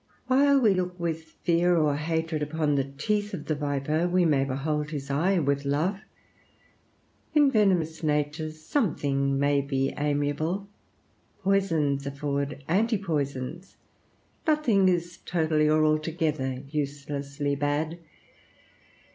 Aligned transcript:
While 0.25 0.59
we 0.61 0.73
look 0.73 0.99
with 0.99 1.21
fear 1.43 1.77
or 1.77 1.95
hatred 1.95 2.41
upon 2.41 2.73
the 2.73 2.85
teeth 2.97 3.35
of 3.35 3.45
the 3.45 3.53
viper, 3.53 4.07
we 4.09 4.25
may 4.25 4.43
behold 4.43 4.89
his 4.89 5.11
eye 5.11 5.37
with 5.37 5.63
love. 5.63 5.99
In 7.35 7.51
venomous 7.51 8.01
natures 8.01 8.59
something 8.63 9.37
may 9.37 9.61
be 9.61 9.93
amiable: 9.95 10.67
poisons 11.43 12.07
afford 12.07 12.63
anti 12.67 12.97
poisons: 12.97 13.77
nothing 14.47 14.89
is 14.89 15.17
totally 15.23 15.69
or 15.69 15.85
altogether 15.85 16.63
uselessly 16.71 17.55
bad. 17.55 17.99